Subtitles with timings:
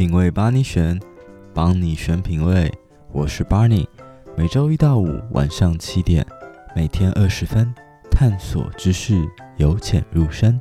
[0.00, 0.98] 品味帮你选，
[1.52, 2.72] 帮你选品味。
[3.12, 3.86] 我是 Barney，
[4.34, 6.26] 每周一到五晚上七点，
[6.74, 7.70] 每天二十分，
[8.10, 9.22] 探索知识，
[9.58, 10.58] 由浅入深。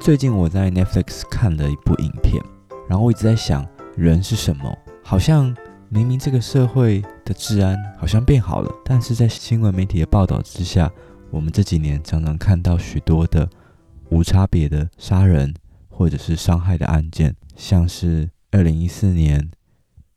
[0.00, 2.42] 最近我在 Netflix 看了一部影片，
[2.88, 3.64] 然后我一直在想，
[3.96, 4.76] 人是什么？
[5.04, 5.56] 好像
[5.88, 10.90] 明明这个社会的治安好像变好了，但是在新闻媒体的报道之下，
[11.30, 13.48] 我们这几年常常看到许多的
[14.10, 15.54] 无差别的杀人
[15.88, 17.32] 或者是伤害的案件。
[17.58, 19.50] 像是二零一四年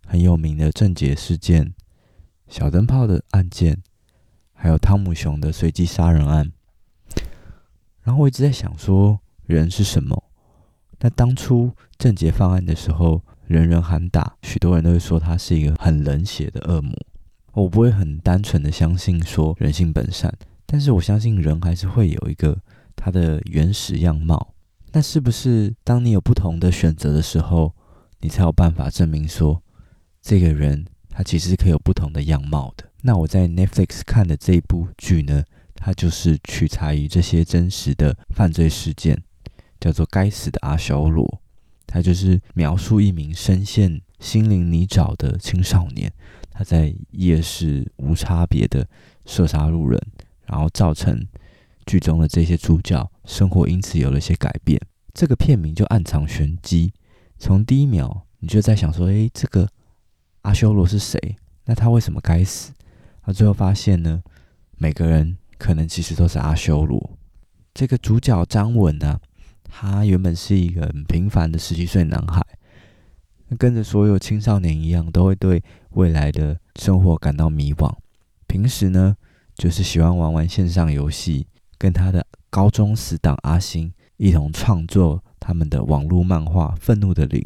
[0.06, 1.74] 很有名的郑杰事件、
[2.48, 3.82] 小灯泡的案件，
[4.54, 6.52] 还有汤姆熊的随机杀人案。
[8.04, 10.24] 然后我一直在想说，人是什么？
[11.00, 16.96] 那当初郑杰犯案的时候，人人喊打，许多人都会说他是一个很冷血的恶魔。
[17.54, 20.32] 我不会很单纯的相信说人性本善，
[20.68, 22.56] 但是我相信人还是会有一个
[22.96, 24.51] 他的原始样貌。
[24.94, 27.74] 那是不是当你有不同的选择的时候，
[28.20, 29.64] 你才有办法证明说
[30.22, 32.84] 这个人他其实可以有不同的样貌的？
[33.02, 35.44] 那我在 Netflix 看的这一部剧呢，
[35.74, 39.24] 它就是取材于这些真实的犯罪事件，
[39.80, 41.26] 叫做《该死的阿修罗》。
[41.88, 46.12] 它就是描述一名深陷心灵泥沼的青少年，
[46.52, 48.86] 他在夜市无差别的
[49.26, 50.02] 射杀路人，
[50.46, 51.26] 然后造成。
[51.88, 54.80] 剧中的这些主角生活因此有了一些改变，
[55.14, 56.94] 这个片名就暗藏玄机。
[57.38, 59.68] 从第一秒你就在想说：“诶，这个
[60.42, 61.36] 阿修罗是谁？
[61.66, 62.72] 那他为什么该死？”
[63.26, 64.22] 那最后发现呢，
[64.78, 67.18] 每个人可能其实都是阿修罗。
[67.74, 69.22] 这个主角张文呢、啊，
[69.64, 72.42] 他原本是一个很平凡的十七岁男孩，
[73.58, 77.94] 跟着所有青少年一样，都会对未来的生活感到迷惘。
[78.48, 79.16] 平时呢，
[79.56, 81.48] 就是喜欢玩玩线上游戏。
[81.78, 83.92] 跟他的高中死党阿星
[84.22, 87.42] 一同创作他们的网络漫画《愤怒的灵》。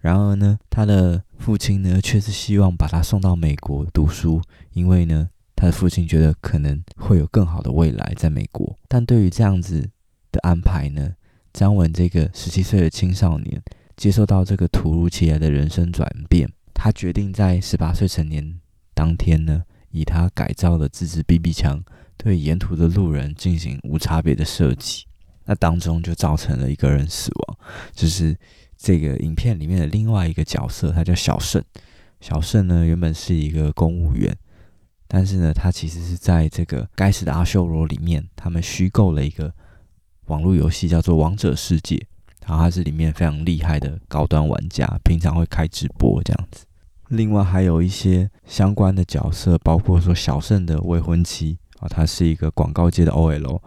[0.00, 4.40] 然而呢，他的父亲呢，却是希望把他送到美国读书，
[4.72, 8.74] 因为呢，他的父亲觉得可能会有更好的未来在美国。
[8.88, 9.90] 但对于这样子
[10.32, 11.10] 的安排呢，
[11.52, 13.62] 张文这个十七岁的青少年
[13.94, 18.58] 接受到这个突如其来的人生转变，他决定在十八岁成年
[18.94, 21.84] 当天呢，以他改造的自制 BB 枪。
[22.16, 25.04] 对沿途的路人进行无差别的射击，
[25.46, 27.58] 那当中就造成了一个人死亡，
[27.92, 28.36] 就是
[28.76, 31.62] 这个影片里面的另外一个角色，他叫小胜。
[32.20, 34.34] 小胜呢，原本是一个公务员，
[35.06, 39.52] 但是呢，他其实是在这个该死的阿修罗里面，他们虚构了一个
[40.26, 41.96] 网络游戏，叫做《王者世界》，
[42.46, 46.64] 然后他是里面非常厉害的高端玩家，平常会开直播这样子。
[47.08, 51.86] 另外还有一些相关的角色，包括说小胜的未婚妻啊。
[51.86, 53.60] 他是一个广告界的 OL，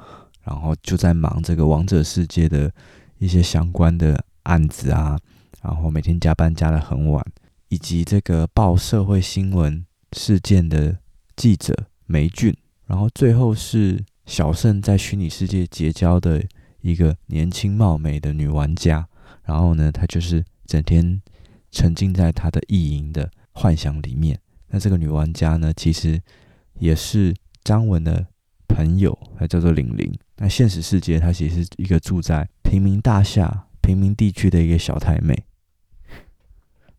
[0.47, 2.72] 然后就在忙这个王者世界的
[3.19, 5.19] 一些相关的案子啊，
[5.62, 7.24] 然后每天加班加得很晚，
[7.68, 10.97] 以及这个报社会新闻事件的
[11.35, 16.44] 记者梅俊，然后最后是小胜在虚拟世界结交的
[16.81, 19.08] 一个年轻貌美的女玩家，
[19.44, 21.22] 然后呢，她就是整天
[21.72, 24.40] 沉浸在他的意淫的幻想里面。
[24.69, 26.22] 那这个女玩家呢，其实
[26.79, 27.35] 也是。
[27.64, 28.25] 张文的
[28.66, 30.09] 朋友，她叫做玲玲。
[30.37, 35.43] 那现实世界，她其实是一个住在平民大厦、平民地区的一个小太妹。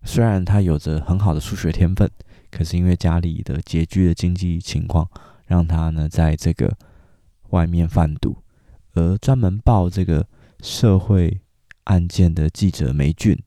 [0.02, 2.10] 虽然她有着很好的数学天分，
[2.50, 5.08] 可是因为家里的拮据的经济情况，
[5.46, 6.76] 让她呢在这个
[7.50, 8.36] 外面贩毒。
[8.94, 10.26] 而专门报这个
[10.60, 11.40] 社会
[11.84, 13.38] 案件的记者梅俊，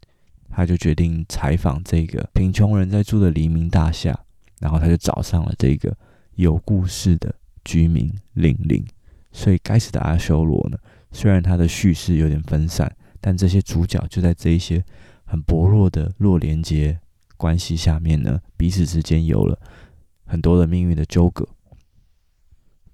[0.49, 4.17] 他就决定采访这个贫穷人在住的黎明大厦，
[4.59, 5.95] 然后他就找上了这个。
[6.35, 8.83] 有故事的居民玲玲，
[9.31, 10.77] 所以该死的阿修罗呢？
[11.11, 14.83] 虽然他的叙事有点分散，但这些主角就在这一些
[15.25, 16.99] 很薄弱的弱连接
[17.37, 19.59] 关系下面呢，彼此之间有了
[20.25, 21.47] 很多的命运的纠葛。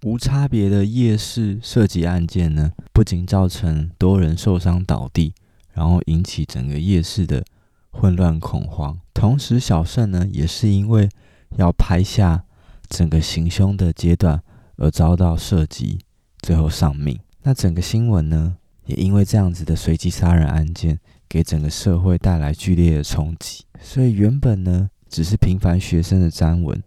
[0.04, 5.34] 无差别的夜市射击案件呢，不仅造成多人受伤倒地，
[5.74, 7.44] 然后引起整个夜市的
[7.92, 9.00] 混乱恐慌。
[9.14, 11.10] 同时，小胜呢，也是因为
[11.58, 12.44] 要拍下。
[12.90, 14.42] 整个行凶的阶段
[14.78, 16.00] 而遭到射击，
[16.48, 17.20] 最后丧命。
[17.44, 18.56] 那整个新闻呢，
[18.86, 20.98] 也因为这样子的随机杀人案件，
[21.28, 23.66] 给整个社会带来剧烈的冲击。
[23.82, 26.82] 所以原本呢，只是平凡学生的詹文，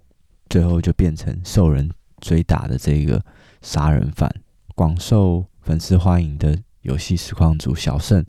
[0.49, 1.91] 最后就变成受人
[2.23, 3.23] 追打的这个
[3.61, 4.35] 杀人犯。
[4.75, 8.25] 广受粉丝欢迎的游戏实况主小胜，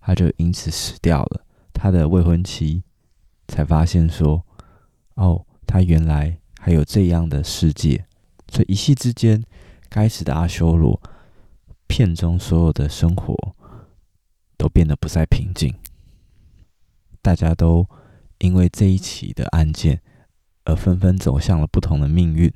[0.00, 1.44] 他就因此死掉了。
[1.72, 2.84] 他的未婚妻
[3.48, 4.40] 才发现说
[5.16, 8.04] ：“哦，他原来。”还有这样的世界，
[8.48, 9.40] 所以一夕之间，
[9.88, 11.00] 该死的阿修罗
[11.86, 13.54] 片中所有的生活
[14.56, 15.74] 都变得不再平静。
[17.22, 17.88] 大家都
[18.38, 20.00] 因为这一起的案件
[20.64, 22.52] 而纷纷走向了不同的命运。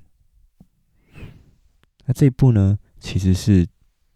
[2.06, 3.66] 那这部呢，其实是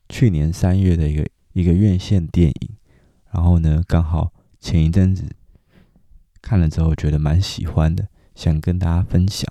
[0.09, 2.77] 去年三月的一个一个院线电影，
[3.31, 5.25] 然后呢，刚好前一阵子
[6.43, 9.49] 看了之后觉得蛮喜欢的，想跟大家分享。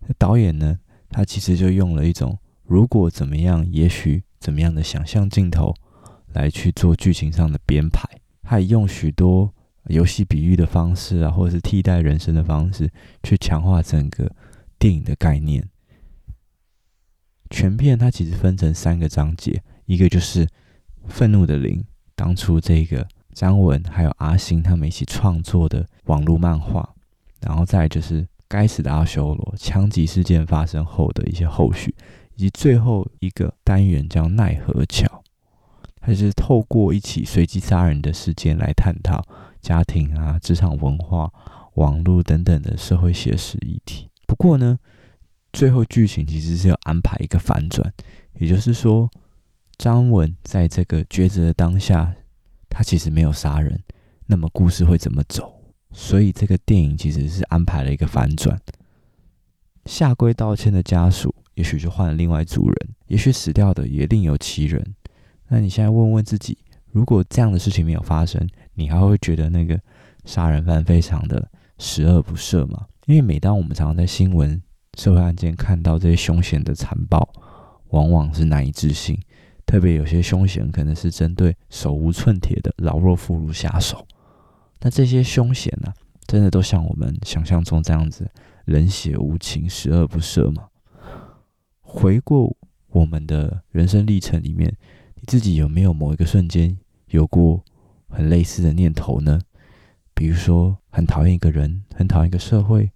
[0.00, 0.78] 那导演呢，
[1.08, 5.74] 他其实就用了一种如果怎么样，也许怎么样的想象镜头
[6.32, 8.08] 来去做剧情上的编排，
[8.42, 9.52] 他也用许多
[9.86, 12.90] 游戏比喻的方式啊，或者是替代人生的方式，
[13.22, 14.30] 去强化整个
[14.78, 15.68] 电影的概念。
[17.50, 20.48] 全片它其实分成三个章节，一个就是
[21.06, 21.84] 愤怒的灵，
[22.16, 26.92] 当初这个张文还有阿星他们一起创作的网络漫画，
[27.40, 31.94] 然后再就是该死的阿修罗枪击事件发生后的一些后续，
[32.36, 35.24] 以及最后一个单元叫奈何桥，
[36.00, 39.26] 它是透过一起随机杀人的事件来探讨
[39.62, 41.32] 家庭啊、职场文化、
[41.74, 44.10] 网络等等的社会写实议题。
[44.26, 44.78] 不过呢，
[45.50, 47.90] 最后剧情其实是要安排一个反转，
[48.38, 49.10] 也就是说，
[49.78, 52.14] 张文在这个抉择的当下，
[52.68, 53.82] 他其实没有杀人，
[54.26, 55.54] 那么故事会怎么走？
[55.90, 58.60] 所以这个电影其实是安排了一个反转。
[59.86, 64.94] 下跪道歉的家属，也许就换了另外一组人，也许死掉的也另有其人。
[65.48, 66.56] 那你现在问问自己，
[66.92, 69.80] 如果这样的事情没有发生，你还会觉得那个
[70.24, 72.86] 杀人犯非常的十恶不赦吗？
[73.06, 74.60] 因为每当我们常常在新闻，
[74.98, 77.28] 社会案件看到这些凶险的残暴，
[77.88, 79.18] 往往是难以置信。
[79.64, 84.06] 特别有些凶险可能是针对手无寸铁的老弱妇孺下手。
[84.80, 85.92] 那这些凶险呢，
[86.26, 88.30] 真的都像我们想象中这样子
[88.66, 90.64] 冷血无情、十恶不赦吗？
[91.86, 92.54] 回过
[92.88, 94.76] 我们的人生历程里面，
[95.14, 96.76] 你自己有没有某一个瞬间
[97.08, 97.64] 有过
[98.08, 99.40] 很类似的念头呢？
[100.12, 102.90] 比如说，很讨厌一个人，很讨厌一个社会，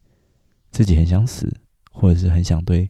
[0.70, 1.56] 自己很想死。
[1.92, 2.88] 或者是很想对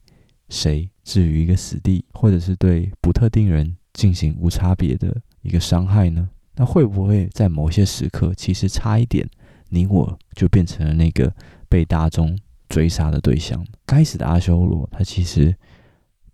[0.51, 6.29] 谁置于一个死地，或者是对不特定人进行无差别的一个伤害呢？
[6.55, 9.27] 那会不会在某些时刻，其实差一点，
[9.71, 11.35] 你我就变成了那个
[11.69, 12.39] 被大众
[12.69, 13.67] 追杀的对象？
[13.87, 15.57] 该死的阿修罗，他其实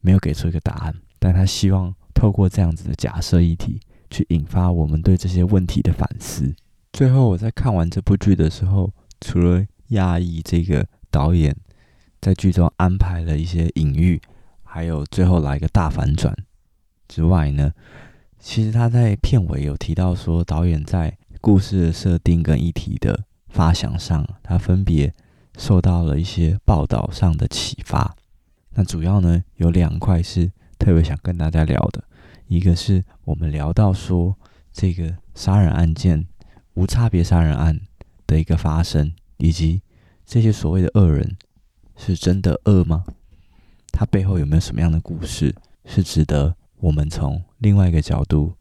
[0.06, 6.54] 没有给出一个答案，但他希望透过这样子的假设议题，去引发我们对这些问题的反思。
[6.92, 11.56] 最后，我在看完这部剧的时候，除了讶异这个导演。
[12.18, 14.20] 在剧中安排了一些隐喻，
[14.64, 16.34] 还有最后来一个大反转
[17.06, 17.72] 之外呢，
[18.40, 25.14] 其实他在片尾有提到说，导演在故事的设定跟议题的发想上，他分别
[25.56, 28.16] 受到了一些报道上的启发。
[28.76, 32.05] 那主要呢有两块是特别想跟大家聊的，
[32.46, 34.37] 一个是我们聊到说
[34.73, 36.26] 这个杀人案件、
[36.75, 37.81] 无差别杀人案
[38.26, 39.82] 的一个发生，以及
[40.25, 41.37] 这些所谓的恶人。
[41.99, 43.06] 是真的恶吗？
[43.90, 45.55] 他背后有没有什么样的故事
[45.87, 48.52] 是值得我们从另外一个角度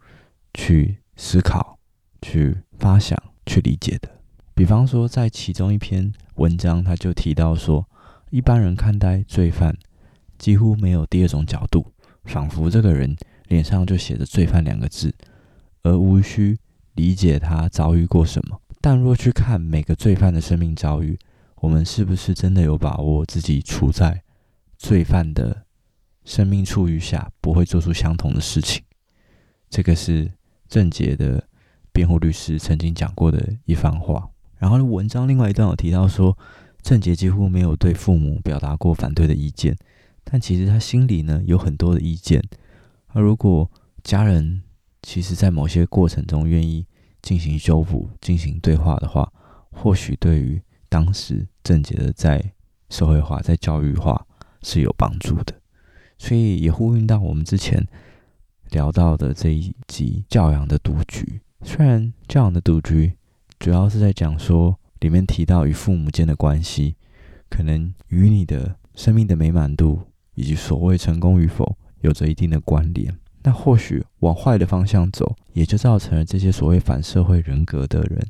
[0.53, 1.77] 去思考、
[2.21, 4.09] 去发想、去理解的？
[4.53, 7.85] 比方说，在其中一篇文章，他就提到说，
[8.29, 9.77] 一般人看待罪犯
[10.37, 11.91] 几乎没有第二种角度，
[12.23, 13.15] 仿佛这个人
[13.47, 15.13] 脸上就写着“罪犯”两个字，
[15.83, 16.57] 而无需
[16.93, 18.59] 理解他遭遇过什么。
[18.81, 21.17] 但若去看每个罪犯的生命遭遇，
[21.57, 24.21] 我们是不是真的有把握自己处在
[24.77, 25.65] 罪犯的
[26.23, 28.83] 生命处遇下，不会做出相同的事情？
[29.69, 30.31] 这个是
[30.67, 31.47] 郑捷的
[31.91, 34.29] 辩护律师曾经讲过的一番话。
[34.57, 36.37] 然后文章另外一段有提到说，
[36.81, 39.75] 郑捷几乎没有对父母表达过反对的意见，
[40.25, 42.43] 但其实他心里呢有很多的意见。
[43.07, 43.71] 而如果
[44.03, 44.61] 家人
[45.01, 46.85] 其实在某些过程中愿意
[47.21, 49.31] 进行修补、进行对话的话，
[49.71, 52.51] 或许对于当时郑捷的在
[52.89, 54.27] 社会化、在教育化
[54.61, 55.53] 是有帮助的，
[56.17, 57.87] 所以也呼应到我们之前
[58.71, 61.41] 聊到的这一集教养的赌局。
[61.63, 63.13] 虽然教养的赌局
[63.57, 66.95] 主要是在讲说，里面提到与父母间的关系，
[67.49, 70.01] 可能与你的生命的美满度
[70.35, 73.17] 以及所谓成功与否有着一定的关联。
[73.43, 78.25] 那或许往坏的方向走，也就造成了这些所谓反社会人格的人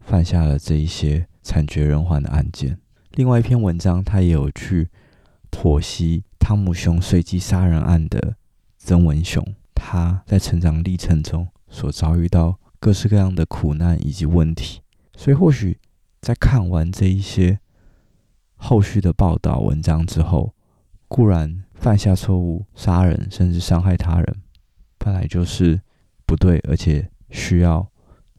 [0.00, 1.26] 犯下了这一些。
[1.46, 2.76] 惨绝人寰的案件。
[3.12, 4.88] 另外一篇文章，他也有去
[5.48, 8.34] 剖析汤姆熊随机杀人案的
[8.78, 14.80] 曾文雄，他在成长历程中所遭遇到各式各样的苦难以及问题。
[15.16, 15.78] 所以，或许
[16.20, 17.60] 在看完这一些
[18.56, 20.52] 后续的报道文章之后，
[21.08, 24.36] 固然犯下错误、杀人甚至伤害他人，
[24.98, 25.80] 本来就是
[26.24, 27.86] 不对，而且需要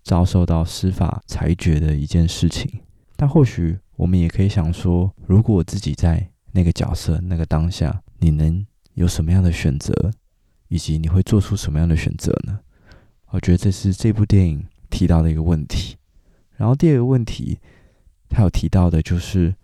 [0.03, 2.81] 遭受到司法裁决的一件事情。
[3.15, 10.11] 但或许我们也可以想说，如果自己在那个角色、那个当下，你能有什么样的选择，
[10.67, 12.59] 以及你会做出什么样的选择呢？
[13.29, 15.97] 我觉得这是这部电影提到的一个问题。
[16.55, 17.59] 然后第二个问题，
[18.29, 19.55] 他有提到的就是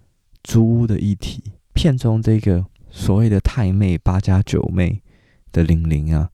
[0.43, 1.43] 租屋的议题。
[1.73, 2.63] 片中这个
[2.95, 5.01] 所谓的太妹八加九妹
[5.51, 6.29] 的玲玲啊，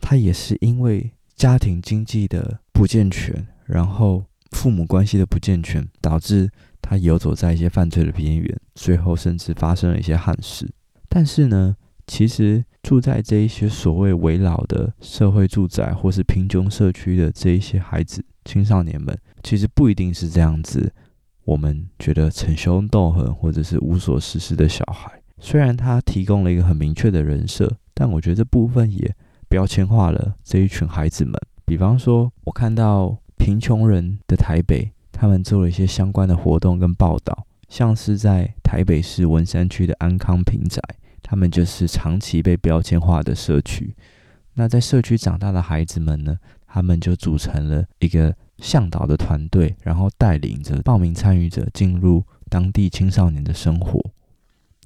[0.00, 6.48] 她也是因为家庭经济的不健全，然后父母关系的不健全，导致
[6.80, 10.72] 她游走在一些犯罪的边缘，最后甚至发生了一些憾事。
[11.08, 11.76] 但是呢，
[12.06, 20.92] 其实住在这一些所谓围老的社会住宅或是贫穷社区的这一些孩子、青少年们，其实不一定是这样子。
[21.44, 29.14] 我们觉得逞凶斗狠或者是无所事事的小孩，虽然他提供了一个很明确的人设，但我觉得这部分也
[29.46, 31.34] 标签化了这一群孩子们。
[31.66, 40.80] 比方说，我看到贫穷人的台北，他们做了一些相关的活动跟报道，像是在台北市文山区的安康平宅，
[41.22, 43.94] 他们就是长期被标签化的社区。
[44.54, 48.34] 那在社区长大的孩子们呢，他们就组成了一个。
[48.58, 54.00] 向导的团队，然后带领着报名参与者进入当地青少年的生活。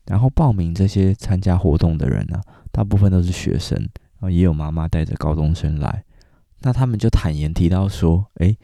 [0.08, 6.04] 然后报名这些参加活动的人呢、啊，大部分都是学生，然后也有妈妈带着高中生来。
[6.60, 8.56] 那他们就坦言提到说：“诶，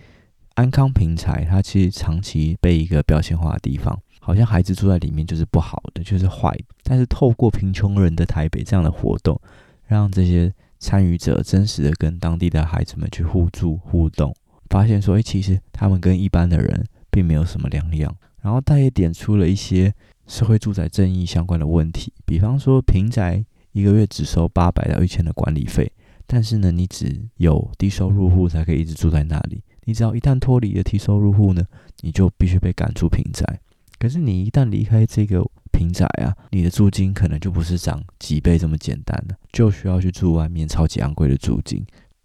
[0.55, 6.57] 安康平台它其实长期被一个标签化的地方，好像孩子住在里面就是不好的，就是坏。
[6.83, 9.41] 但是透过贫穷人的台北这样的活动，
[9.87, 14.35] 让这些参与者真实的跟当地的孩子们去互助互动。”
[14.71, 18.13] 发现说，诶，其实他们跟一般的人并没有什么两样。
[18.41, 19.95] 然后他也点出了一些
[20.27, 25.93] 社会住宅正义相关的问题，比方说，平宅一个月只收八百到一千的管理费，
[26.27, 29.63] 但是呢，你只有低收入户才可以一直住在那里。
[29.85, 31.63] 你只要一旦脱离了低收入户呢，
[32.01, 33.61] 你就必须被赶出平宅。
[33.99, 41.85] 可是你一旦离开这个平宅啊，你的租金可能就不是涨几倍这么简单了，就需要去住外面超级昂贵的租金。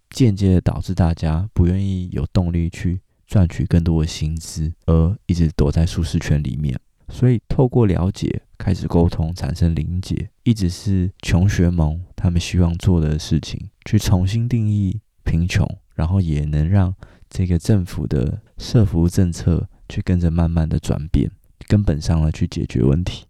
[0.10, 6.80] 间接的导致大家不愿意有动力去赚取更多的薪资，而一直躲在舒适圈里面。
[7.10, 16.94] 所以透过了解、开始沟通、产生连结，一直是穷学盟他们希望做的事情，去重新定义贫穷，然后也能让
[17.30, 21.30] 这个政府的社福政策去跟着慢慢的转变，
[21.68, 23.26] 根本上呢去解决问题。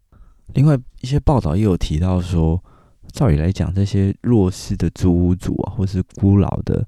[0.54, 2.64] 另外一些报道也有提到说。
[3.12, 6.88] 照理来讲，这些弱势的租屋族啊，或是孤老的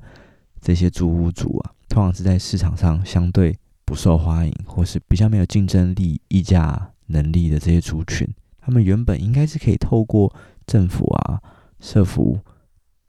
[0.62, 3.58] 这些租屋族啊，通常是在市场上相对
[3.92, 8.26] 不受欢迎，或是比较没有竞争力、议价能力的这些族群。
[8.62, 10.34] 他们原本应该是可以透过
[10.66, 11.42] 政府啊、
[11.82, 12.40] 社福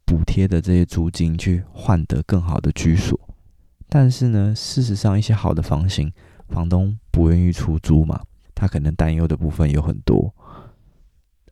[0.04, 3.16] 补贴的这些租金去换得更好的居所，
[3.88, 6.12] 但是呢，事实上一些好的房型，
[6.48, 8.20] 房东不愿意出租嘛，
[8.52, 10.34] 他可能担忧的部分有很多。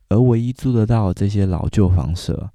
[0.08, 2.50] 而唯一租得到这些老旧房舍，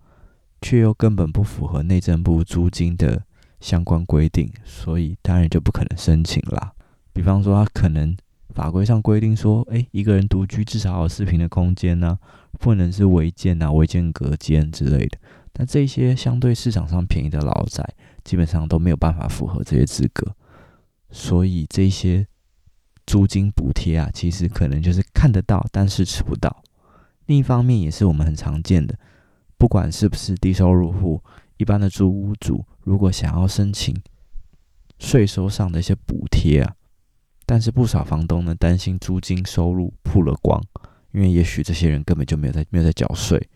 [0.61, 3.23] 却又根本不符合内政部租金的
[3.59, 6.73] 相关规定，所以当然就不可能申请啦。
[7.13, 8.15] 比方说，他可能
[8.53, 12.17] 法规上规定说，哎，一个人独居至少有四坪的空间呢、
[12.59, 15.17] 不能是违建啊、违建隔间之类的。
[15.51, 17.87] 但这些相对市场上便宜的老宅，
[18.23, 20.35] 基本上都没有办法符合这些资格，
[21.09, 22.27] 所以这些
[23.05, 26.61] 租金补贴啊，其实可能就是看得到，但是吃不到。
[27.27, 28.99] 另一方面，也是我们很常见的，
[29.57, 31.23] 不管是不是低收入户，
[31.57, 33.95] 一般的租屋主，如果想要申请
[34.99, 36.75] 税收上的一些补贴啊，
[37.45, 40.61] 但是不少房东呢，担心租金收入曝了光，
[41.11, 43.49] 因为也许这些人根本就没有在没有在缴税，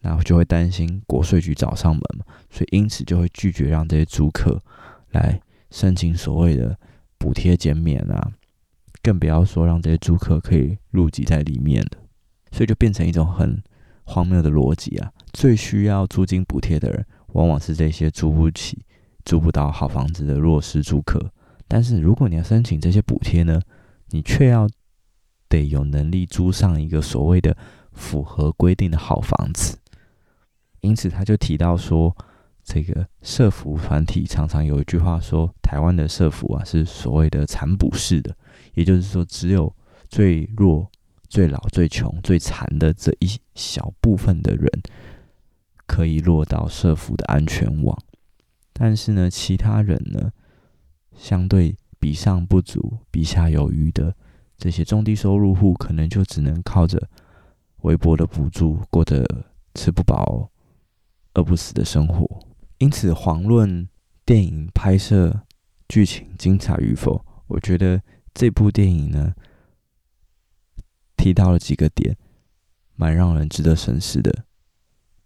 [0.00, 4.62] 然后就会担心国税局找上门嘛，所以因此就会拒绝让这些租客
[5.10, 5.40] 来
[5.70, 6.78] 申请所谓的
[7.18, 8.32] 补贴减免啊，
[9.02, 11.98] 更不要说让这些租客可以入籍在里面的。
[12.54, 13.62] 所以就变成一种很
[14.04, 15.10] 荒谬的逻辑啊！
[15.32, 18.84] 最需要租金补贴的人，往往是这些租不起、
[19.24, 21.32] 租不到好房子的弱势租客。
[21.68, 23.60] 但是如果你要申请这些补贴呢，
[24.10, 24.68] 你却要
[25.48, 27.56] 得有能力租上一个所谓的
[27.92, 29.78] 符合规定的好房子。
[30.80, 32.16] 因此，他就提到说，
[32.64, 38.36] 这个社福团体常常有一句话说，台湾的社福啊是所谓的残补式的，
[38.74, 39.74] 也就是说，只有
[40.08, 40.90] 最弱。
[41.28, 44.70] 最老、最穷、最残的这一小部分的人，
[45.86, 47.96] 可以落到社福的安全网，
[48.72, 50.32] 但是呢，其他人呢，
[51.14, 54.16] 相对比上不足、比下有余的
[54.56, 57.08] 这些中低收入户，可能就只能靠着
[57.82, 60.50] 微薄的补助，过得吃不饱、
[61.34, 62.40] 饿不死的生活。
[62.78, 63.88] 因此，遑论
[64.24, 65.42] 电影拍摄
[65.88, 68.00] 剧情精彩与否，我觉得
[68.32, 69.34] 这部电影呢，
[71.16, 72.16] 提到了几个点，
[72.94, 74.44] 蛮让人值得深思的。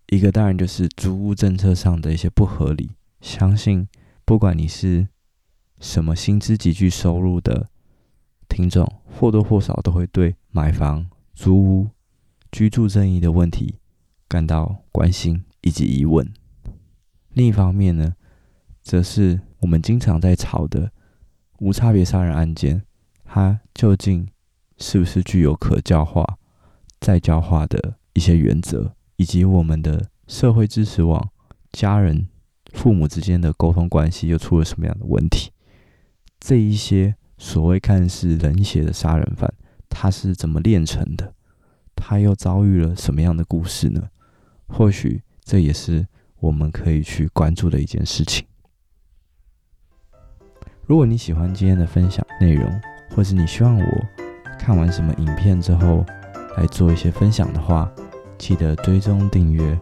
[0.08, 3.88] 一个当然就是租屋政策上的一些不合理，相信
[4.24, 5.08] 不管你是
[5.80, 7.68] 什么薪资极具收入的
[8.48, 11.88] 听众，或多或少都会对买房、租屋、
[12.52, 13.80] 居住正义的问题
[14.28, 16.32] 感到关心以及疑问。
[17.30, 18.14] 另一方面呢，
[18.82, 20.92] 则是我们经常在吵的
[21.58, 22.82] 无差别杀人案件，
[23.24, 24.28] 它究竟
[24.78, 26.38] 是不是具有可教化、
[27.00, 31.30] 再教化的一些原则，以及我们的社会支持网、
[31.72, 32.28] 家人、
[32.72, 35.50] 父母之间的沟通关系又出了什么样的问题？
[36.38, 39.52] 这一些所谓看似冷血的杀人犯，
[39.88, 41.34] 他是怎么炼成的？
[41.94, 44.10] 他又遭遇了什么样的故事呢？
[44.66, 46.06] 或许这也是
[46.40, 48.46] 我们可以去关注的一件事情。
[50.84, 52.70] 如果你喜欢今天的分享内容，
[53.10, 54.06] 或是你希望我
[54.58, 56.04] 看完什么影片之后
[56.56, 57.90] 来做一些分享的话，
[58.38, 59.78] 记得追踪订阅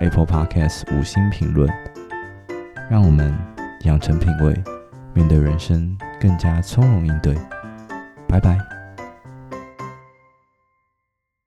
[0.00, 1.68] Apple Podcast 五星评论，
[2.90, 3.32] 让我们
[3.84, 4.54] 养成品味，
[5.14, 7.36] 面对人生更加从容应对。
[8.28, 8.71] 拜拜。